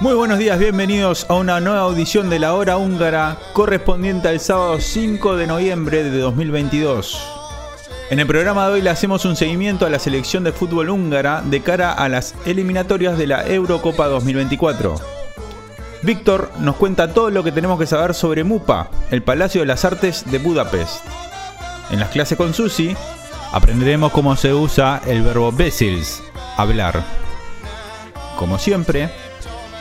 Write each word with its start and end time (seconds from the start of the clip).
Muy 0.00 0.14
buenos 0.14 0.38
días, 0.38 0.58
bienvenidos 0.58 1.26
a 1.28 1.34
una 1.34 1.60
nueva 1.60 1.80
audición 1.80 2.28
de 2.28 2.40
la 2.40 2.54
hora 2.54 2.76
húngara 2.76 3.38
correspondiente 3.52 4.28
al 4.28 4.40
sábado 4.40 4.80
5 4.80 5.36
de 5.36 5.46
noviembre 5.46 6.02
de 6.02 6.18
2022. 6.18 7.41
En 8.12 8.20
el 8.20 8.26
programa 8.26 8.66
de 8.66 8.74
hoy 8.74 8.82
le 8.82 8.90
hacemos 8.90 9.24
un 9.24 9.36
seguimiento 9.36 9.86
a 9.86 9.88
la 9.88 9.98
selección 9.98 10.44
de 10.44 10.52
fútbol 10.52 10.90
húngara 10.90 11.40
de 11.40 11.62
cara 11.62 11.94
a 11.94 12.10
las 12.10 12.34
eliminatorias 12.44 13.16
de 13.16 13.26
la 13.26 13.46
Eurocopa 13.46 14.06
2024. 14.06 14.96
Víctor 16.02 16.52
nos 16.58 16.76
cuenta 16.76 17.14
todo 17.14 17.30
lo 17.30 17.42
que 17.42 17.52
tenemos 17.52 17.78
que 17.78 17.86
saber 17.86 18.12
sobre 18.12 18.44
MUPA, 18.44 18.90
el 19.10 19.22
Palacio 19.22 19.62
de 19.62 19.66
las 19.66 19.86
Artes 19.86 20.30
de 20.30 20.38
Budapest. 20.38 21.02
En 21.90 22.00
las 22.00 22.10
clases 22.10 22.36
con 22.36 22.52
Susi 22.52 22.94
aprenderemos 23.50 24.12
cómo 24.12 24.36
se 24.36 24.52
usa 24.52 25.00
el 25.06 25.22
verbo 25.22 25.50
besils, 25.50 26.22
hablar. 26.58 27.02
Como 28.36 28.58
siempre, 28.58 29.08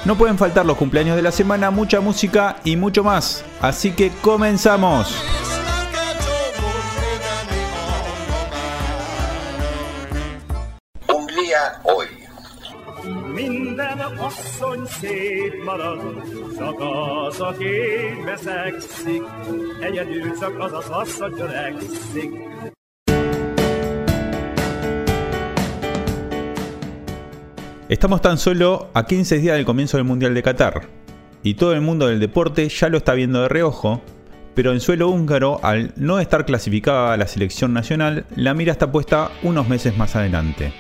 no 0.05 0.17
pueden 0.17 0.37
faltar 0.37 0.65
los 0.65 0.77
cumpleaños 0.77 1.17
de 1.17 1.21
la 1.21 1.33
semana, 1.33 1.69
mucha 1.69 1.99
música 1.99 2.55
y 2.63 2.77
mucho 2.77 3.03
más. 3.03 3.43
Así 3.59 3.91
que 3.91 4.09
comenzamos. 4.21 5.13
Estamos 27.89 28.21
tan 28.21 28.37
solo 28.37 28.89
a 28.93 29.05
15 29.05 29.39
días 29.39 29.57
del 29.57 29.65
comienzo 29.65 29.97
del 29.97 30.05
Mundial 30.05 30.33
de 30.33 30.41
Qatar, 30.41 30.87
y 31.43 31.55
todo 31.55 31.73
el 31.73 31.81
mundo 31.81 32.07
del 32.07 32.21
deporte 32.21 32.69
ya 32.69 32.87
lo 32.87 32.97
está 32.97 33.13
viendo 33.13 33.41
de 33.41 33.49
reojo, 33.49 34.01
pero 34.55 34.71
en 34.71 34.79
suelo 34.79 35.09
húngaro, 35.09 35.59
al 35.63 35.93
no 35.97 36.19
estar 36.19 36.45
clasificada 36.45 37.13
a 37.13 37.17
la 37.17 37.27
selección 37.27 37.73
nacional, 37.73 38.25
la 38.35 38.53
mira 38.53 38.71
está 38.71 38.91
puesta 38.91 39.31
unos 39.43 39.67
meses 39.67 39.97
más 39.97 40.15
adelante. 40.15 40.71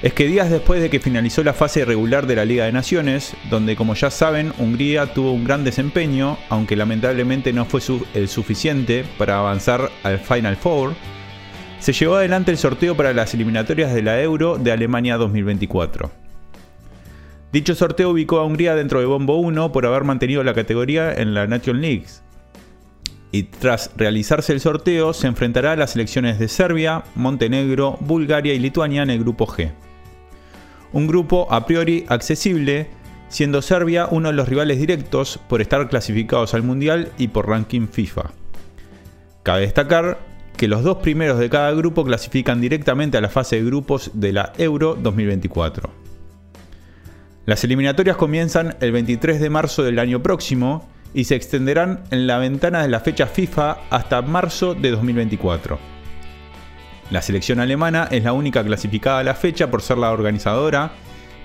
Es 0.00 0.12
que 0.12 0.28
días 0.28 0.48
después 0.48 0.80
de 0.80 0.90
que 0.90 1.00
finalizó 1.00 1.42
la 1.42 1.52
fase 1.52 1.84
regular 1.84 2.28
de 2.28 2.36
la 2.36 2.44
Liga 2.44 2.64
de 2.64 2.70
Naciones, 2.70 3.34
donde 3.50 3.74
como 3.74 3.94
ya 3.94 4.12
saben, 4.12 4.52
Hungría 4.58 5.12
tuvo 5.12 5.32
un 5.32 5.42
gran 5.42 5.64
desempeño, 5.64 6.38
aunque 6.50 6.76
lamentablemente 6.76 7.52
no 7.52 7.64
fue 7.64 7.80
el 8.14 8.28
suficiente 8.28 9.04
para 9.18 9.40
avanzar 9.40 9.90
al 10.04 10.20
Final 10.20 10.56
Four, 10.56 10.94
se 11.80 11.92
llevó 11.92 12.14
adelante 12.14 12.52
el 12.52 12.58
sorteo 12.58 12.96
para 12.96 13.12
las 13.12 13.34
eliminatorias 13.34 13.92
de 13.92 14.02
la 14.02 14.22
Euro 14.22 14.56
de 14.56 14.70
Alemania 14.70 15.16
2024. 15.16 16.12
Dicho 17.52 17.74
sorteo 17.74 18.10
ubicó 18.10 18.38
a 18.38 18.44
Hungría 18.44 18.76
dentro 18.76 19.00
de 19.00 19.06
Bombo 19.06 19.38
1 19.38 19.72
por 19.72 19.84
haber 19.84 20.04
mantenido 20.04 20.44
la 20.44 20.54
categoría 20.54 21.12
en 21.12 21.34
la 21.34 21.48
Nation 21.48 21.80
Leagues. 21.80 22.22
Y 23.32 23.44
tras 23.44 23.90
realizarse 23.96 24.52
el 24.52 24.60
sorteo, 24.60 25.12
se 25.12 25.26
enfrentará 25.26 25.72
a 25.72 25.76
las 25.76 25.90
selecciones 25.90 26.38
de 26.38 26.46
Serbia, 26.46 27.02
Montenegro, 27.16 27.96
Bulgaria 28.00 28.54
y 28.54 28.60
Lituania 28.60 29.02
en 29.02 29.10
el 29.10 29.18
grupo 29.18 29.46
G. 29.46 29.72
Un 30.92 31.06
grupo 31.06 31.46
a 31.50 31.66
priori 31.66 32.04
accesible, 32.08 32.88
siendo 33.28 33.62
Serbia 33.62 34.08
uno 34.10 34.28
de 34.28 34.34
los 34.34 34.48
rivales 34.48 34.78
directos 34.78 35.38
por 35.48 35.60
estar 35.60 35.88
clasificados 35.88 36.54
al 36.54 36.62
Mundial 36.62 37.12
y 37.18 37.28
por 37.28 37.48
ranking 37.48 37.88
FIFA. 37.88 38.30
Cabe 39.42 39.62
destacar 39.62 40.18
que 40.56 40.68
los 40.68 40.82
dos 40.82 40.98
primeros 40.98 41.38
de 41.38 41.48
cada 41.48 41.70
grupo 41.72 42.04
clasifican 42.04 42.60
directamente 42.60 43.16
a 43.16 43.20
la 43.20 43.28
fase 43.28 43.56
de 43.56 43.64
grupos 43.64 44.10
de 44.14 44.32
la 44.32 44.52
Euro 44.58 44.96
2024. 45.00 45.90
Las 47.46 47.64
eliminatorias 47.64 48.16
comienzan 48.16 48.76
el 48.80 48.92
23 48.92 49.40
de 49.40 49.50
marzo 49.50 49.82
del 49.82 49.98
año 49.98 50.22
próximo 50.22 50.88
y 51.14 51.24
se 51.24 51.34
extenderán 51.34 52.04
en 52.10 52.26
la 52.26 52.38
ventana 52.38 52.82
de 52.82 52.88
la 52.88 53.00
fecha 53.00 53.26
FIFA 53.26 53.78
hasta 53.88 54.20
marzo 54.20 54.74
de 54.74 54.90
2024. 54.90 55.97
La 57.10 57.22
selección 57.22 57.58
alemana 57.58 58.08
es 58.10 58.24
la 58.24 58.34
única 58.34 58.62
clasificada 58.62 59.20
a 59.20 59.24
la 59.24 59.34
fecha 59.34 59.70
por 59.70 59.80
ser 59.80 59.96
la 59.96 60.12
organizadora, 60.12 60.92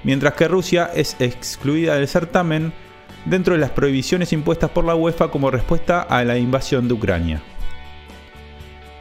mientras 0.03 0.33
que 0.33 0.49
Rusia 0.49 0.89
es 0.93 1.15
excluida 1.19 1.95
del 1.95 2.07
certamen 2.07 2.73
dentro 3.25 3.53
de 3.53 3.61
las 3.61 3.71
prohibiciones 3.71 4.33
impuestas 4.33 4.71
por 4.71 4.83
la 4.83 4.95
UEFA 4.95 5.29
como 5.29 5.51
respuesta 5.51 6.01
a 6.01 6.25
la 6.25 6.37
invasión 6.37 6.89
de 6.89 6.93
Ucrania. 6.93 7.41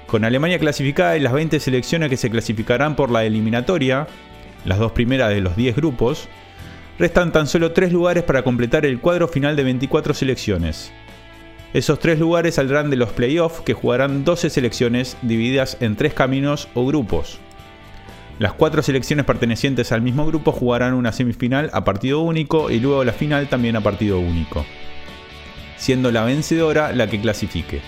Con 0.07 0.25
Alemania 0.25 0.59
clasificada 0.59 1.17
y 1.17 1.21
las 1.21 1.33
20 1.33 1.59
selecciones 1.59 2.11
que 2.11 2.17
se 2.17 2.31
clasificarán 2.31 2.95
por 2.95 3.11
la 3.11 3.25
eliminatoria, 3.25 4.07
las 4.65 4.79
dos 4.79 4.93
primeras 4.93 5.31
de 5.31 5.41
los 5.41 5.57
10 5.57 5.75
grupos, 5.75 6.29
restan 6.99 7.33
tan 7.33 7.49
solo 7.49 7.73
3 7.73 7.93
lugares 7.93 8.23
para 8.23 8.45
completar 8.45 8.87
el 8.87 9.01
cuadro 9.01 9.27
final 9.27 9.57
de 9.57 9.65
24 9.65 10.15
selecciones. 10.15 10.93
Esos 11.75 12.01
3 12.01 12.19
lugares 12.19 12.57
saldrán 12.57 12.91
de 12.91 12.97
los 12.97 13.13
playoffs 13.13 13.63
que 13.63 13.73
jugarán 13.73 14.25
12 14.25 14.51
selecciones 14.51 15.17
divididas 15.23 15.79
en 15.81 15.97
3 15.97 16.13
caminos 16.13 16.69
o 16.75 16.87
grupos. 16.87 17.39
Las 18.39 18.53
4 18.53 18.83
selecciones 18.83 19.25
pertenecientes 19.25 19.91
al 19.91 20.03
mismo 20.03 20.27
grupo 20.27 20.53
jugarán 20.53 20.93
una 20.93 21.13
semifinal 21.13 21.71
a 21.73 21.85
partido 21.85 22.21
único 22.21 22.71
y 22.71 22.79
luego 22.79 23.05
la 23.05 23.13
final 23.13 23.49
también 23.49 23.77
a 23.77 23.81
partido 23.81 24.19
único, 24.19 24.67
siendo 25.79 26.11
la 26.13 26.25
vencedora 26.25 26.93
la 26.93 27.07
que 27.07 27.21
clasifique. 27.21 27.81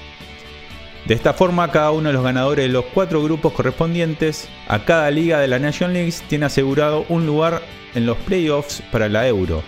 De 1.06 1.12
esta 1.12 1.34
forma, 1.34 1.71
cada 1.71 1.91
uno 1.91 2.09
de 2.09 2.15
los 2.15 2.25
ganadores 2.25 2.65
de 2.65 2.73
los 2.73 2.87
cuatro 2.87 3.23
grupos 3.23 3.53
correspondientes 3.53 4.49
a 4.67 4.87
cada 4.87 5.11
liga 5.11 5.41
de 5.41 5.49
la 5.49 5.59
Nation 5.59 5.93
League 5.93 6.15
tiene 6.28 6.47
asegurado 6.47 7.05
un 7.11 7.27
lugar 7.27 7.61
en 7.94 8.06
los 8.06 8.17
playoffs 8.19 8.83
para 8.91 9.11
la 9.11 9.28
Euro, 9.28 9.62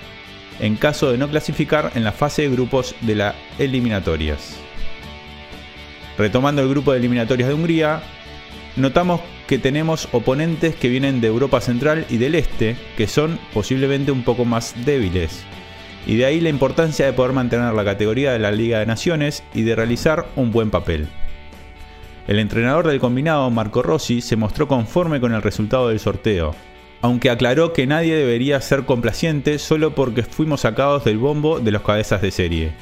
en 0.60 0.76
caso 0.76 1.10
de 1.10 1.18
no 1.18 1.28
clasificar 1.28 1.92
en 1.94 2.04
la 2.04 2.12
fase 2.12 2.42
de 2.42 2.50
grupos 2.50 2.94
de 3.00 3.14
las 3.14 3.34
eliminatorias. 3.58 4.56
Retomando 6.18 6.62
el 6.62 6.68
grupo 6.68 6.92
de 6.92 6.98
eliminatorias 6.98 7.48
de 7.48 7.54
Hungría, 7.54 8.02
notamos 8.76 9.20
que 9.46 9.58
tenemos 9.58 10.08
oponentes 10.12 10.74
que 10.74 10.88
vienen 10.88 11.20
de 11.20 11.28
Europa 11.28 11.60
Central 11.60 12.06
y 12.08 12.16
del 12.16 12.34
Este, 12.34 12.76
que 12.96 13.06
son 13.06 13.38
posiblemente 13.52 14.12
un 14.12 14.22
poco 14.22 14.44
más 14.44 14.74
débiles. 14.84 15.44
Y 16.06 16.16
de 16.16 16.24
ahí 16.24 16.40
la 16.40 16.48
importancia 16.48 17.04
de 17.04 17.12
poder 17.12 17.32
mantener 17.32 17.72
la 17.74 17.84
categoría 17.84 18.32
de 18.32 18.38
la 18.38 18.52
Liga 18.52 18.78
de 18.78 18.86
Naciones 18.86 19.42
y 19.54 19.62
de 19.62 19.76
realizar 19.76 20.26
un 20.36 20.52
buen 20.52 20.70
papel. 20.70 21.08
El 22.26 22.38
entrenador 22.38 22.86
del 22.86 22.98
combinado, 22.98 23.48
Marco 23.50 23.82
Rossi, 23.82 24.20
se 24.20 24.36
mostró 24.36 24.66
conforme 24.66 25.20
con 25.20 25.32
el 25.32 25.42
resultado 25.42 25.88
del 25.88 26.00
sorteo, 26.00 26.54
aunque 27.00 27.30
aclaró 27.30 27.72
que 27.72 27.86
nadie 27.86 28.14
debería 28.14 28.60
ser 28.60 28.84
complaciente 28.84 29.58
solo 29.58 29.94
porque 29.94 30.22
fuimos 30.22 30.62
sacados 30.62 31.04
del 31.04 31.18
bombo 31.18 31.60
de 31.60 31.70
los 31.70 31.82
cabezas 31.82 32.22
de 32.22 32.30
serie. 32.30 32.72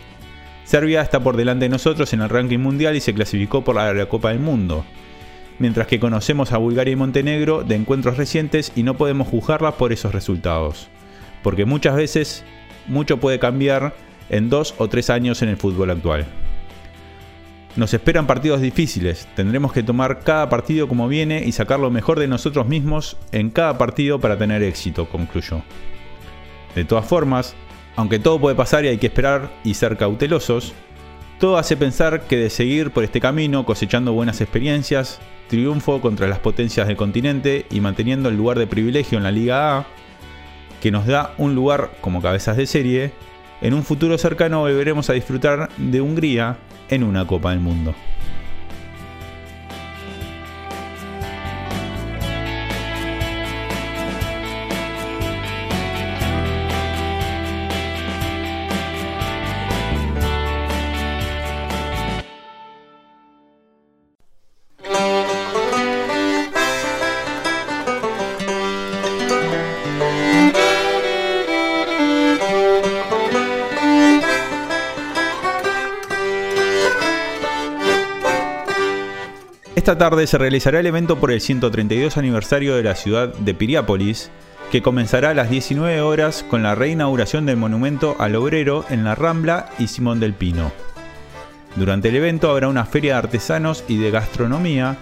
Serbia 0.65 1.03
está 1.03 1.21
por 1.21 1.37
delante 1.37 1.67
de 1.67 1.69
nosotros 1.69 2.13
en 2.13 2.23
el 2.23 2.31
ranking 2.31 2.59
mundial 2.59 2.97
y 2.97 3.01
se 3.01 3.13
clasificó 3.13 3.63
por 3.63 3.75
la 3.75 4.07
Copa 4.07 4.31
del 4.31 4.41
Mundo, 4.41 4.85
mientras 5.59 5.87
que 5.87 6.01
conocemos 6.01 6.53
a 6.53 6.59
Bulgaria 6.59 6.93
y 6.93 6.97
Montenegro 6.97 7.65
de 7.65 7.75
encuentros 7.75 8.17
recientes 8.17 8.73
y 8.75 8.83
no 8.83 8.95
podemos 8.95 9.29
juzgarlas 9.29 9.75
por 9.75 9.93
esos 9.93 10.15
resultados, 10.15 10.89
porque 11.43 11.65
muchas 11.67 11.97
veces 11.97 12.45
mucho 12.87 13.19
puede 13.19 13.39
cambiar 13.39 13.95
en 14.31 14.49
dos 14.49 14.75
o 14.79 14.89
tres 14.89 15.11
años 15.11 15.43
en 15.43 15.51
el 15.51 15.57
fútbol 15.57 15.91
actual. 15.91 16.27
Nos 17.77 17.93
esperan 17.93 18.29
partidos 18.29 18.61
difíciles, 18.61 19.27
tendremos 19.35 19.73
que 19.73 19.83
tomar 19.83 20.21
cada 20.21 20.49
partido 20.49 20.87
como 20.87 21.09
viene 21.09 21.43
y 21.45 21.51
sacar 21.51 21.81
lo 21.81 21.91
mejor 21.91 22.21
de 22.21 22.29
nosotros 22.29 22.69
mismos 22.69 23.17
en 23.33 23.51
cada 23.51 23.77
partido 23.79 24.21
para 24.21 24.39
tener 24.39 24.63
éxito, 24.63 25.09
concluyó. 25.09 25.61
De 26.77 26.85
todas 26.85 27.05
formas, 27.05 27.57
aunque 27.97 28.21
todo 28.21 28.41
puede 28.41 28.55
pasar 28.55 28.85
y 28.85 28.89
hay 28.89 28.99
que 28.99 29.09
esperar 29.09 29.51
y 29.65 29.75
ser 29.75 29.97
cautelosos, 29.97 30.73
todo 31.41 31.59
hace 31.59 31.77
pensar 31.77 32.23
que 32.23 32.37
de 32.37 32.49
seguir 32.49 32.93
por 32.93 33.03
este 33.03 33.21
camino 33.21 33.67
cosechando 33.67 34.13
buenas 34.13 34.41
experiencias, 34.41 35.19
triunfo 35.49 36.01
contra 36.01 36.29
las 36.29 36.39
potencias 36.39 36.87
del 36.87 36.97
continente 36.97 37.67
y 37.71 37.81
manteniendo 37.81 38.29
el 38.29 38.37
lugar 38.37 38.57
de 38.59 38.69
privilegio 38.69 39.19
en 39.19 39.25
la 39.25 39.33
Liga 39.33 39.79
A, 39.79 39.87
que 40.81 40.93
nos 40.93 41.07
da 41.07 41.35
un 41.39 41.57
lugar 41.57 41.91
como 42.01 42.23
cabezas 42.23 42.57
de 42.57 42.67
serie, 42.67 43.13
en 43.61 43.75
un 43.75 43.83
futuro 43.83 44.19
cercano 44.19 44.61
volveremos 44.61 45.11
a 45.11 45.15
disfrutar 45.15 45.69
de 45.77 46.01
Hungría 46.01 46.59
en 46.89 47.03
una 47.05 47.27
Copa 47.27 47.51
del 47.51 47.61
Mundo. 47.61 47.95
Esta 79.85 79.99
tarde 79.99 80.27
se 80.27 80.39
realizará 80.39 80.81
el 80.81 80.87
evento 80.87 81.21
por 81.21 81.31
el 81.31 81.43
132 81.43 82.17
aniversario 82.17 82.75
de 82.75 82.83
la 82.83 82.95
ciudad 82.95 83.29
de 83.35 83.53
Piriápolis, 83.53 84.31
que 84.73 84.81
comenzará 84.81 85.29
a 85.29 85.35
las 85.35 85.51
19 85.51 86.01
horas 86.01 86.43
con 86.43 86.63
la 86.63 86.75
reinauguración 86.75 87.45
del 87.45 87.59
monumento 87.59 88.17
al 88.19 88.35
obrero 88.35 88.87
en 88.89 89.05
la 89.05 89.15
Rambla 89.15 89.69
y 89.79 89.89
Simón 89.89 90.21
del 90.21 90.33
Pino. 90.33 90.73
Durante 91.77 92.09
el 92.09 92.17
evento 92.17 92.51
habrá 92.51 92.69
una 92.69 92.87
feria 92.87 93.13
de 93.13 93.19
artesanos 93.19 93.85
y 93.87 93.99
de 93.99 94.11
gastronomía, 94.11 94.97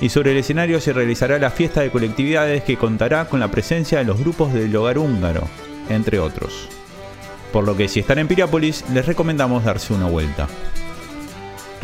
y 0.00 0.08
sobre 0.08 0.32
el 0.32 0.38
escenario 0.38 0.80
se 0.80 0.92
realizará 0.92 1.38
la 1.38 1.50
fiesta 1.50 1.82
de 1.82 1.92
colectividades 1.92 2.64
que 2.64 2.76
contará 2.76 3.26
con 3.26 3.38
la 3.38 3.52
presencia 3.52 3.98
de 3.98 4.04
los 4.04 4.18
grupos 4.18 4.52
del 4.52 4.74
hogar 4.74 4.98
húngaro, 4.98 5.46
entre 5.88 6.18
otros. 6.18 6.68
Por 7.52 7.62
lo 7.62 7.76
que 7.76 7.86
si 7.86 8.00
están 8.00 8.18
en 8.18 8.26
Piriápolis, 8.26 8.84
les 8.92 9.06
recomendamos 9.06 9.62
darse 9.62 9.94
una 9.94 10.06
vuelta. 10.06 10.48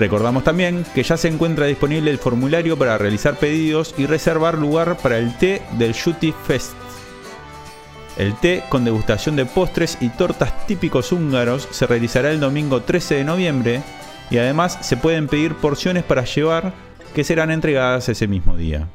Recordamos 0.01 0.45
también 0.45 0.87
que 0.95 1.03
ya 1.03 1.19
se 1.19 1.29
encuentra 1.29 1.67
disponible 1.67 2.11
el 2.11 2.17
formulario 2.17 2.79
para 2.79 2.97
realizar 2.97 3.37
pedidos 3.37 3.95
y 3.99 4.07
reservar 4.07 4.57
lugar 4.57 4.97
para 4.97 5.19
el 5.19 5.37
té 5.37 5.61
del 5.73 5.93
Shuti 5.93 6.33
Fest. 6.47 6.73
El 8.17 8.35
té 8.37 8.65
con 8.71 8.87
degustación 8.87 9.37
de 9.37 9.45
postres 9.45 9.99
y 10.01 10.09
tortas 10.09 10.67
típicos 10.67 11.13
húngaros 11.13 11.69
se 11.71 11.87
realizará 11.87 12.31
el 12.31 12.41
domingo 12.41 12.81
13 12.81 13.17
de 13.17 13.25
noviembre 13.25 13.83
y 14.31 14.39
además 14.39 14.79
se 14.81 14.97
pueden 14.97 15.29
pedir 15.29 15.55
porciones 15.57 16.03
para 16.03 16.25
llevar 16.25 16.73
que 17.15 17.23
serán 17.23 17.51
entregadas 17.51 18.09
ese 18.09 18.27
mismo 18.27 18.57
día. 18.57 18.89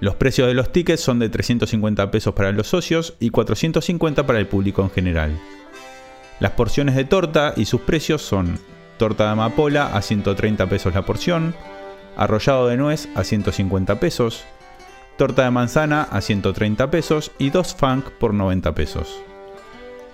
Los 0.00 0.14
precios 0.14 0.48
de 0.48 0.54
los 0.54 0.72
tickets 0.72 1.02
son 1.02 1.18
de 1.18 1.28
350 1.28 2.10
pesos 2.10 2.32
para 2.32 2.50
los 2.50 2.66
socios 2.66 3.12
y 3.20 3.28
450 3.28 4.26
para 4.26 4.38
el 4.38 4.46
público 4.46 4.80
en 4.80 4.90
general. 4.90 5.38
Las 6.40 6.52
porciones 6.52 6.94
de 6.94 7.04
torta 7.04 7.52
y 7.58 7.66
sus 7.66 7.82
precios 7.82 8.22
son 8.22 8.58
torta 8.98 9.24
de 9.24 9.30
amapola 9.30 9.86
a 9.94 10.02
130 10.02 10.66
pesos 10.68 10.94
la 10.94 11.06
porción, 11.06 11.54
arrollado 12.16 12.68
de 12.68 12.76
nuez 12.76 13.08
a 13.14 13.24
150 13.24 14.00
pesos, 14.00 14.44
torta 15.16 15.44
de 15.44 15.50
manzana 15.50 16.02
a 16.02 16.20
130 16.20 16.90
pesos 16.90 17.32
y 17.38 17.50
dos 17.50 17.74
funk 17.74 18.10
por 18.10 18.34
90 18.34 18.74
pesos. 18.74 19.20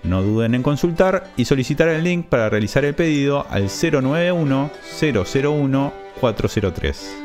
No 0.03 0.23
duden 0.23 0.55
en 0.55 0.63
consultar 0.63 1.31
y 1.37 1.45
solicitar 1.45 1.89
el 1.89 2.03
link 2.03 2.27
para 2.27 2.51
realizar 2.51 2.85
el 2.85 2.95
pedido 2.95 3.47
al 3.51 3.69
091 3.69 4.71
001 5.01 5.93
403. 6.21 7.22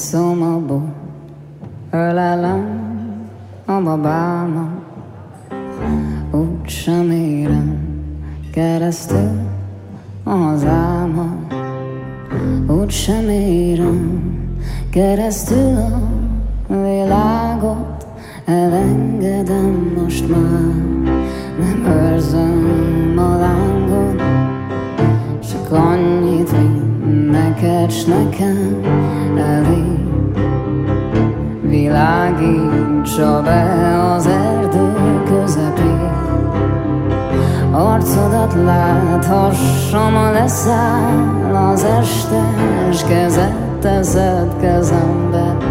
Insomable, 0.00 0.94
ölelem 1.90 2.64
a 3.66 3.80
babámat, 3.82 4.70
úgy 6.30 6.68
sem 6.68 7.10
érem 7.10 7.78
keresztül 8.52 9.30
a 10.22 10.30
hazámat, 10.30 11.54
úgy 12.66 12.90
sem 12.90 13.28
érem 13.28 14.22
keresztül 14.90 15.76
a 16.68 16.82
világot, 16.82 18.06
elengedem 18.44 19.92
most 20.02 20.28
már, 20.28 20.74
nem 21.58 21.84
őrzöm 21.86 23.14
a 23.16 23.36
lángot, 23.38 24.22
csak 25.50 25.72
annyit, 25.72 26.50
hogy 26.50 27.00
neked 27.30 27.90
s 27.90 28.04
nekem 28.04 28.89
Világítsa 33.20 33.42
be 33.42 34.12
az 34.14 34.26
erdő 34.26 35.22
közepén, 35.24 36.12
Arcodat 37.72 38.54
láthassam, 38.64 40.16
a 40.16 40.30
leszáll 40.30 41.54
az 41.54 41.84
este, 41.84 42.42
és 42.90 43.02
kezed 43.02 43.54
teszed 43.80 44.56
kezembe. 44.60 45.69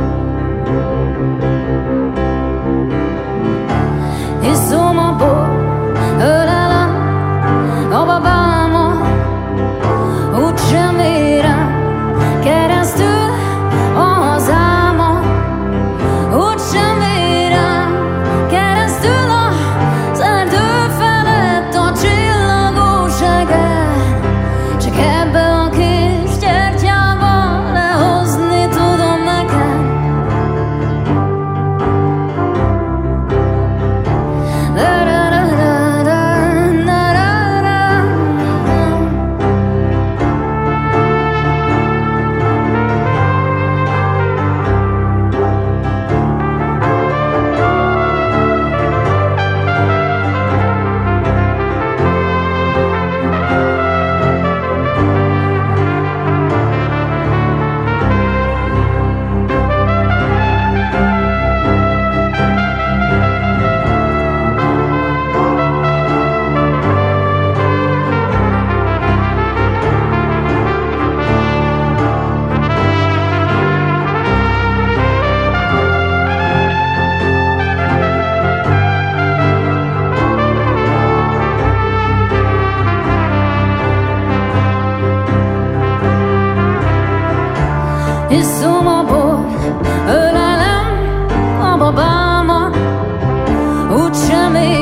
jamais. 94.29 94.78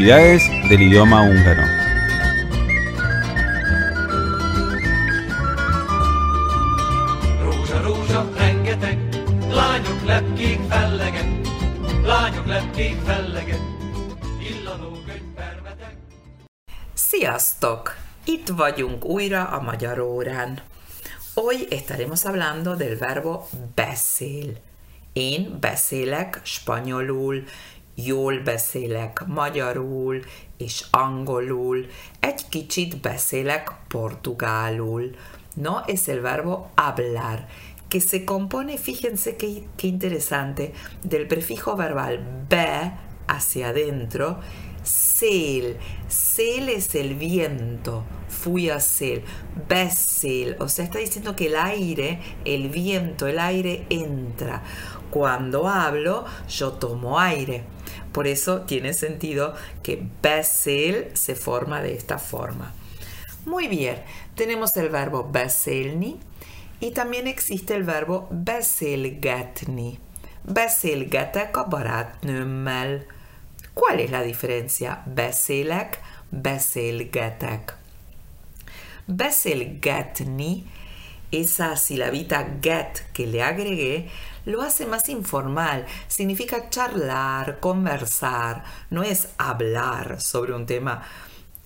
Curiosidades 0.00 0.48
del 0.68 0.80
idioma 0.80 1.20
húngaro. 1.20 1.62
Sziasztok! 16.94 17.96
Itt 18.24 18.48
vagyunk 18.48 19.04
újra 19.04 19.44
a 19.44 19.60
magyar 19.60 19.98
órán. 19.98 20.60
Hoy 21.34 21.66
estaremos 21.70 22.22
hablando 22.22 22.74
del 22.74 22.96
verbo 22.96 23.46
beszél. 23.74 24.56
Én 25.12 25.56
beszélek 25.60 26.40
spanyolul, 26.42 27.44
jól 28.04 28.38
beszélek 28.38 29.24
magyarul 29.26 30.20
és 30.56 30.84
angolul, 30.90 31.86
egy 32.20 32.48
kicsit 32.48 33.00
beszélek 33.00 33.72
portugálul. 33.88 35.10
No 35.54 35.80
es 35.86 36.08
el 36.08 36.20
verbo 36.20 36.70
hablar, 36.74 37.46
que 37.88 38.00
se 38.00 38.24
compone, 38.24 38.76
fíjense 38.76 39.36
qué, 39.36 39.66
qué 39.76 39.86
interesante, 39.86 40.72
del 41.02 41.26
prefijo 41.26 41.76
verbal 41.76 42.44
be 42.48 42.92
hacia 43.26 43.68
adentro, 43.68 44.38
Sel, 44.82 45.76
sel 46.08 46.70
es 46.70 46.94
el 46.94 47.14
viento, 47.14 48.04
fui 48.28 48.70
a 48.70 48.80
sel, 48.80 49.22
beszél, 49.68 50.56
o 50.58 50.68
sea, 50.68 50.86
está 50.86 50.98
diciendo 50.98 51.36
que 51.36 51.48
el 51.48 51.56
aire, 51.56 52.18
el 52.46 52.70
viento, 52.70 53.26
el 53.26 53.38
aire 53.38 53.84
entra. 53.90 54.62
Cuando 55.10 55.68
hablo, 55.68 56.24
yo 56.48 56.72
tomo 56.72 57.18
aire. 57.18 57.64
Por 58.12 58.26
eso 58.26 58.62
tiene 58.62 58.94
sentido 58.94 59.54
que 59.82 60.02
beszél 60.22 61.10
se 61.14 61.34
forma 61.34 61.82
de 61.82 61.94
esta 61.94 62.18
forma. 62.18 62.74
Muy 63.46 63.68
bien, 63.68 64.02
tenemos 64.34 64.76
el 64.76 64.88
verbo 64.90 65.28
beszélni 65.30 66.18
y 66.80 66.90
también 66.92 67.26
existe 67.26 67.74
el 67.74 67.84
verbo 67.84 68.28
beszélgetni. 68.30 69.98
Beszélgetek 70.44 71.56
a. 71.56 72.12
¿Cuál 73.74 74.00
es 74.00 74.10
la 74.10 74.22
diferencia? 74.22 75.02
Beszélek, 75.06 76.00
beszélgetek. 76.30 77.74
Beszélgetni, 79.06 80.66
esa 81.30 81.76
silabita 81.76 82.58
get 82.60 83.04
que 83.12 83.26
le 83.26 83.42
agregué, 83.42 84.08
lo 84.44 84.62
hace 84.62 84.86
más 84.86 85.08
informal. 85.08 85.86
Significa 86.08 86.70
charlar, 86.70 87.60
conversar. 87.60 88.64
No 88.90 89.02
es 89.02 89.28
hablar 89.38 90.20
sobre 90.20 90.54
un 90.54 90.66
tema 90.66 91.02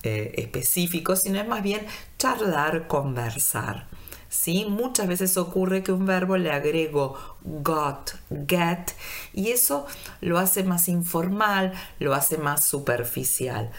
eh, 0.03 0.33
específico, 0.37 1.17
sino 1.17 1.41
es 1.41 1.49
más 1.49 1.63
bien 1.63 1.87
charlar, 2.19 2.87
conversar. 2.87 3.87
¿sí? 4.35 4.67
Muchas 4.69 5.07
veces 5.07 5.37
ocurre 5.37 5.83
que 5.83 5.93
un 5.93 6.07
verbo 6.07 6.37
le 6.37 6.51
agrego 6.51 7.17
got, 7.43 8.13
get, 8.49 8.93
y 9.33 9.51
eso 9.51 9.87
lo 10.21 10.39
hace 10.39 10.65
más 10.65 10.89
informal, 10.89 11.73
lo 12.01 12.15
hace 12.15 12.37
más 12.37 12.65
superficial. 12.65 13.71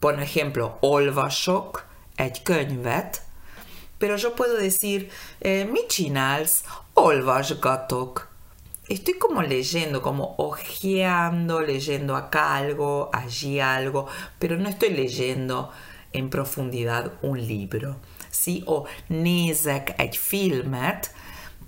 Por 0.00 0.20
ejemplo, 0.20 0.78
olvasok 0.82 1.82
egy 2.16 2.42
könyvet, 2.44 3.22
pero 3.98 4.16
yo 4.16 4.34
puedo 4.34 4.56
decir, 4.56 5.10
eh, 5.40 5.64
mit 5.64 5.88
csinálsz? 5.88 6.64
Olvasgatok. 6.94 8.33
Estoy 8.88 9.14
como 9.14 9.40
leyendo, 9.42 10.02
como 10.02 10.34
ojeando, 10.36 11.60
leyendo 11.60 12.16
acá 12.16 12.56
algo, 12.56 13.08
allí 13.12 13.58
algo, 13.58 14.08
pero 14.38 14.58
no 14.58 14.68
estoy 14.68 14.90
leyendo 14.90 15.70
en 16.12 16.28
profundidad 16.28 17.12
un 17.22 17.38
libro. 17.46 17.96
¿sí? 18.30 18.62
O 18.66 18.86
nézek 19.06 19.94
egy 19.96 20.16
filmet, 20.16 21.10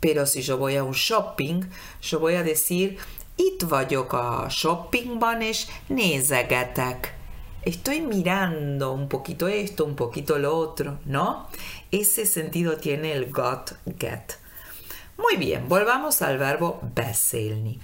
pero 0.00 0.26
si 0.26 0.42
yo 0.42 0.58
voy 0.58 0.76
a 0.76 0.84
un 0.84 0.92
shopping, 0.92 1.64
yo 2.00 2.18
voy 2.18 2.34
a 2.34 2.42
decir, 2.42 2.98
itt 3.36 3.62
vagyok 3.62 4.12
a 4.12 4.46
shoppingban 4.48 5.40
és 5.40 5.66
nézegetek. 5.86 7.14
Estoy 7.60 8.00
mirando 8.00 8.92
un 8.92 9.06
poquito 9.06 9.46
esto, 9.46 9.84
un 9.84 9.94
poquito 9.94 10.38
lo 10.38 10.56
otro, 10.56 10.98
¿no? 11.04 11.48
Ese 11.90 12.24
sentido 12.24 12.76
tiene 12.76 13.12
el 13.12 13.30
got, 13.30 13.72
get. 13.98 14.38
Muy 15.18 15.36
bien, 15.36 15.68
volvamos 15.68 16.20
al 16.22 16.38
verbo 16.38 16.80
beszélni. 16.94 17.80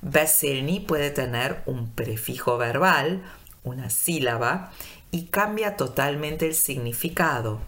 Beszélni 0.00 0.80
puede 0.80 1.10
tener 1.10 1.62
un 1.66 1.90
prefijo 1.90 2.56
verbal, 2.56 3.22
una 3.62 3.90
sílaba, 3.90 4.72
y 5.10 5.26
cambia 5.26 5.76
totalmente 5.76 6.46
el 6.46 6.54
significado. 6.54 7.60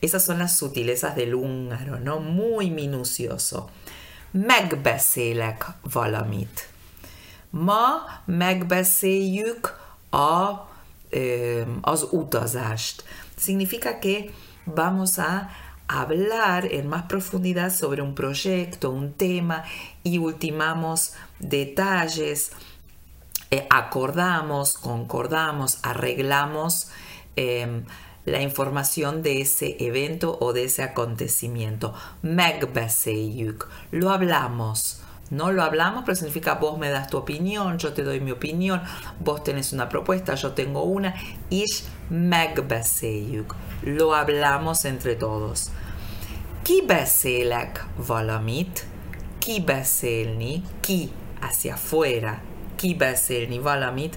Esas 0.00 0.24
son 0.24 0.38
las 0.38 0.56
sutilezas 0.56 1.16
del 1.16 1.34
húngaro, 1.34 1.98
¿no? 1.98 2.20
Muy 2.20 2.70
minucioso. 2.70 3.70
Megbeszélek 4.32 5.66
valamit. 5.82 6.68
Ma 7.50 8.22
megbeszéljük 8.24 9.80
a, 10.10 10.68
eh, 11.08 11.66
az 11.80 12.06
utazást. 12.10 13.04
Significa 13.36 13.98
que 13.98 14.30
vamos 14.64 15.18
a 15.18 15.48
hablar 15.88 16.66
en 16.72 16.88
más 16.88 17.04
profundidad 17.04 17.72
sobre 17.72 18.02
un 18.02 18.14
proyecto, 18.14 18.90
un 18.90 19.12
tema 19.12 19.64
y 20.02 20.18
ultimamos 20.18 21.14
detalles, 21.38 22.52
eh, 23.50 23.66
acordamos, 23.70 24.74
concordamos, 24.74 25.78
arreglamos 25.82 26.88
eh, 27.36 27.82
la 28.24 28.40
información 28.40 29.22
de 29.22 29.42
ese 29.42 29.76
evento 29.80 30.38
o 30.40 30.52
de 30.52 30.64
ese 30.64 30.82
acontecimiento. 30.82 31.94
Megbeszéljük. 32.22 33.68
Lo 33.90 34.10
hablamos. 34.10 35.03
No 35.34 35.50
lo 35.50 35.62
hablamos, 35.62 36.04
pero 36.04 36.14
significa 36.14 36.54
vos 36.54 36.78
me 36.78 36.90
das 36.90 37.08
tu 37.08 37.16
opinión, 37.16 37.78
yo 37.78 37.92
te 37.92 38.04
doy 38.04 38.20
mi 38.20 38.30
opinión, 38.30 38.80
vos 39.18 39.42
tenés 39.42 39.72
una 39.72 39.88
propuesta, 39.88 40.36
yo 40.36 40.52
tengo 40.52 40.84
una. 40.84 41.14
És 41.50 41.84
megbeszéljük. 42.08 43.54
Lo 43.82 44.14
hablamos 44.14 44.84
entre 44.84 45.14
todos. 45.14 45.70
Kibeszélek 46.62 47.84
valamit, 47.96 48.86
kibeszélni, 49.38 50.62
ki 50.80 51.10
hacia 51.40 51.74
afuera, 51.74 52.40
kibeszélni 52.76 53.58
valamit. 53.58 54.16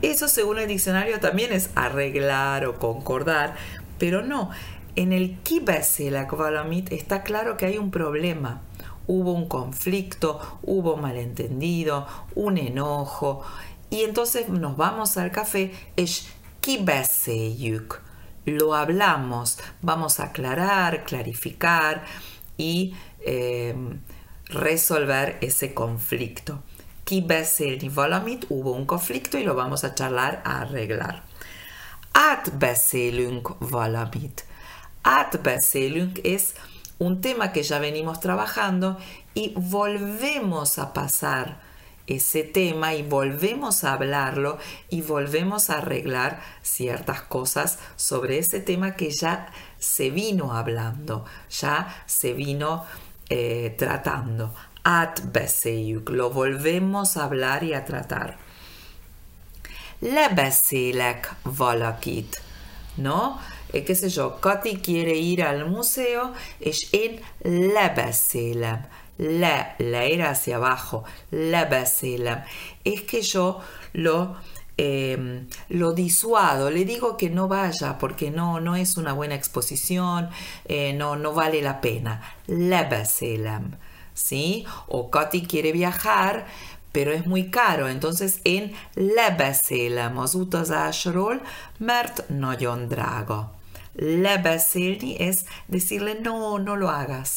Eso 0.00 0.28
según 0.28 0.58
el 0.58 0.68
diccionario 0.68 1.18
también 1.18 1.52
es 1.52 1.70
arreglar 1.74 2.66
o 2.66 2.78
concordar, 2.78 3.54
pero 3.98 4.22
no. 4.22 4.50
En 4.94 5.12
el 5.12 5.38
kibeszélek 5.42 6.30
valamit 6.36 6.92
está 6.92 7.22
claro 7.22 7.56
que 7.56 7.66
hay 7.66 7.78
un 7.78 7.90
problema. 7.90 8.60
Hubo 9.08 9.32
un 9.32 9.48
conflicto, 9.48 10.60
hubo 10.62 10.96
malentendido, 10.96 12.06
un 12.36 12.58
enojo. 12.58 13.42
Y 13.90 14.02
entonces 14.02 14.48
nos 14.48 14.76
vamos 14.76 15.16
al 15.16 15.32
café, 15.32 15.72
es 15.96 16.28
kibeszéljük. 16.60 18.00
Lo 18.44 18.74
hablamos, 18.74 19.58
vamos 19.82 20.20
a 20.20 20.24
aclarar, 20.24 21.04
clarificar 21.04 22.04
y 22.56 22.94
eh, 23.26 23.74
resolver 24.50 25.38
ese 25.40 25.74
conflicto. 25.74 26.62
Kibeszélni 27.04 27.88
valamit, 27.88 28.44
hubo 28.50 28.72
un 28.72 28.84
conflicto 28.84 29.38
y 29.38 29.42
lo 29.42 29.54
vamos 29.54 29.84
a 29.84 29.94
charlar, 29.94 30.42
a 30.44 30.60
arreglar. 30.60 31.22
Átbeszélünk 32.12 33.54
valamit. 33.58 34.44
Átbeszélünk 35.02 36.18
es 36.22 36.52
un 36.98 37.20
tema 37.20 37.52
que 37.52 37.62
ya 37.62 37.78
venimos 37.78 38.20
trabajando 38.20 38.98
y 39.34 39.52
volvemos 39.56 40.78
a 40.78 40.92
pasar 40.92 41.60
ese 42.08 42.42
tema 42.42 42.94
y 42.94 43.02
volvemos 43.02 43.84
a 43.84 43.92
hablarlo 43.92 44.58
y 44.88 45.02
volvemos 45.02 45.70
a 45.70 45.78
arreglar 45.78 46.40
ciertas 46.62 47.22
cosas 47.22 47.78
sobre 47.96 48.38
ese 48.38 48.60
tema 48.60 48.96
que 48.96 49.10
ya 49.10 49.52
se 49.78 50.10
vino 50.10 50.54
hablando, 50.54 51.24
ya 51.50 52.02
se 52.06 52.32
vino 52.32 52.84
eh, 53.28 53.74
tratando. 53.78 54.54
Átbeszéljük, 54.82 56.08
lo 56.08 56.30
volvemos 56.30 57.16
a 57.16 57.24
hablar 57.24 57.62
y 57.62 57.74
a 57.74 57.84
tratar. 57.84 58.38
Lebeszélek 60.00 61.34
valakit, 61.42 62.40
¿no? 62.98 63.38
Eh, 63.72 63.84
qué 63.84 63.94
sé 63.94 64.08
yo, 64.08 64.40
Katy 64.40 64.76
quiere 64.76 65.16
ir 65.16 65.42
al 65.42 65.68
museo, 65.68 66.32
és 66.60 66.88
én 66.92 67.20
lebeszélem. 67.42 68.86
Le, 69.18 69.74
leer 69.78 70.22
hacia 70.22 70.56
abajo, 70.56 71.04
lebeszélem. 71.30 72.44
Es 72.84 73.02
que 73.02 73.20
yo 73.22 73.60
lo, 73.92 74.36
eh, 74.76 75.44
lo 75.68 75.92
disuado, 75.92 76.70
le 76.70 76.84
digo 76.84 77.16
que 77.16 77.28
no 77.28 77.48
vaya 77.48 77.98
porque 77.98 78.30
no, 78.30 78.60
no 78.60 78.76
es 78.76 78.96
una 78.96 79.12
buena 79.12 79.34
exposición, 79.34 80.30
eh, 80.66 80.92
no, 80.94 81.16
no 81.16 81.32
vale 81.32 81.60
la 81.62 81.80
pena. 81.80 82.22
Lebeszélem. 82.46 83.76
¿Sí? 84.14 84.66
O 84.88 85.10
Katy 85.10 85.46
quiere 85.46 85.70
viajar, 85.70 86.46
pero 86.92 87.10
es 87.10 87.24
muy 87.24 87.48
caro, 87.48 87.86
entonces 87.86 88.34
én 88.42 88.74
lebeszélem 88.94 90.18
az 90.18 90.34
utazásról, 90.34 91.42
mert 91.78 92.28
nagyon 92.28 92.88
drága. 92.88 93.52
Lebeszélni 93.92 95.20
es 95.20 95.38
decirle 95.66 96.16
no, 96.22 96.58
no 96.58 96.74
lo 96.76 96.86
hagas. 96.86 97.30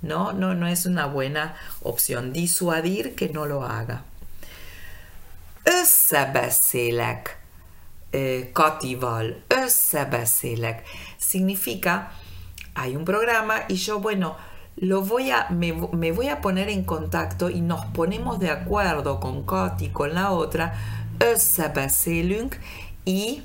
No, 0.00 0.32
no, 0.32 0.52
no 0.52 0.66
es 0.66 0.84
una 0.84 1.06
buena 1.06 1.54
opción. 1.82 2.32
Disuadir 2.32 3.14
que 3.14 3.30
no 3.32 3.44
lo 3.44 3.60
haga. 3.60 4.04
Összebeszélek 5.62 7.38
eh, 8.10 8.48
Katival, 8.52 9.42
összebeszélek. 9.48 10.82
Significa, 11.18 12.12
hay 12.72 12.96
un 12.96 13.04
programa 13.04 13.64
y 13.68 13.74
yo, 13.74 13.98
bueno, 13.98 14.36
lo 14.80 15.02
voy 15.02 15.30
a, 15.30 15.48
me, 15.50 15.72
me 15.72 16.12
voy 16.12 16.28
a 16.28 16.40
poner 16.40 16.68
en 16.68 16.84
contacto 16.84 17.50
y 17.50 17.60
nos 17.60 17.84
ponemos 17.86 18.38
de 18.38 18.50
acuerdo 18.50 19.20
con 19.20 19.44
Katy, 19.44 19.88
con 19.90 20.14
la 20.14 20.32
otra, 20.32 20.74
összebeszélünk 21.18 22.56
y 23.04 23.42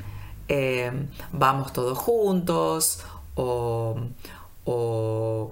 eh, 0.48 0.92
vamos 1.32 1.74
todos 1.74 1.98
juntos 1.98 3.04
o, 3.36 3.96
o 4.66 5.52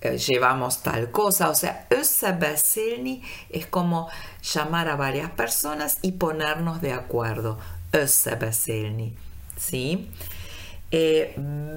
eh, 0.00 0.18
llevamos 0.18 0.82
tal 0.82 1.10
cosa. 1.10 1.50
O 1.50 1.54
sea, 1.54 1.86
összebeszélni 1.90 3.22
es 3.50 3.66
como 3.66 4.08
llamar 4.42 4.88
a 4.88 4.96
varias 4.96 5.30
personas 5.30 5.98
y 6.02 6.12
ponernos 6.12 6.80
de 6.80 6.92
acuerdo. 6.92 7.58
Összebeszélni. 7.92 9.16
¿Sí? 9.56 10.10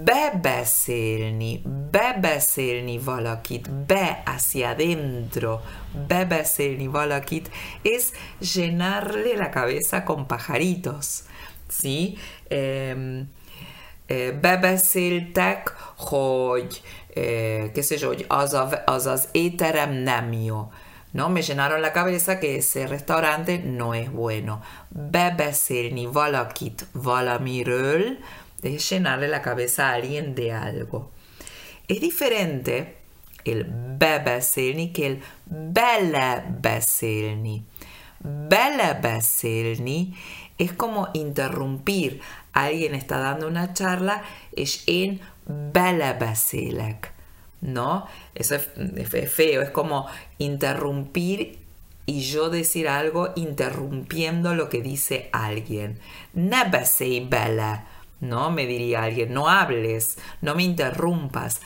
Bebeszélni, 0.04 1.62
bebeszélni 1.92 3.00
valakit, 3.00 3.70
be 3.72 4.24
hacia 4.26 4.70
adentro, 4.70 5.62
bebeszélni 6.08 6.88
valakit 6.88 7.50
es 7.82 8.12
llenarle 8.54 9.36
la 9.36 9.50
cabeza 9.50 10.04
con 10.04 10.26
pajaritos, 10.26 11.24
¿sí? 11.68 12.18
Eh, 12.48 12.96
eh, 14.06 14.32
bebeszéltek, 14.42 15.76
hogy, 15.98 16.82
eh, 17.14 18.00
yo, 18.00 18.08
hogy 18.08 18.26
az, 18.28 18.54
a, 18.54 18.84
az 18.86 19.06
az 19.06 19.28
étterem 19.32 19.92
nem 19.92 20.32
jó. 20.32 20.72
¿no? 21.12 21.30
Me 21.30 21.42
llenaron 21.42 21.80
la 21.80 21.92
cabeza 21.92 22.40
que 22.40 22.56
ese 22.56 22.88
restaurante 22.88 23.58
no 23.58 23.94
es 23.94 24.10
bueno. 24.10 24.60
Bebeszélni 24.90 26.06
valakit 26.06 26.86
valamiről, 26.92 28.18
es 28.64 28.90
llenarle 28.90 29.28
la 29.28 29.42
cabeza 29.42 29.90
a 29.90 29.94
alguien 29.94 30.36
de 30.36 30.52
algo. 30.52 31.12
Es 31.88 32.00
diferente 32.02 32.98
el 33.46 33.66
bebeszélni 33.68 34.92
que 34.92 35.08
el 35.08 35.22
belebeszélni. 35.46 36.06
Belebeszélni 38.20 40.16
es 40.58 40.74
como 40.74 41.10
interrumpir. 41.14 42.22
Alguien 42.54 42.96
está 42.96 43.18
dando 43.18 43.48
una 43.48 43.74
charla, 43.74 44.24
es 44.56 44.84
en 44.88 45.20
belebeszélek. 45.46 47.12
¿No? 47.62 48.08
Eso 48.36 48.56
es, 48.56 48.68
feo, 49.32 49.62
es 49.62 49.70
como 49.70 50.08
interrumpir 50.38 51.60
y 52.06 52.22
yo 52.22 52.50
decir 52.50 52.90
algo 52.90 53.32
interrumpiendo 53.36 54.54
lo 54.54 54.68
que 54.68 54.82
dice 54.82 55.30
alguien. 55.32 56.00
Ne 56.34 56.66
beszélj 56.70 57.30
bele, 57.30 57.84
¿no? 58.24 58.50
Me 58.50 58.66
diría 58.66 59.04
alguien, 59.04 59.34
no 59.34 59.50
hables, 59.50 60.18
no 60.42 60.56
me 60.56 60.64
interrumpas. 60.64 61.62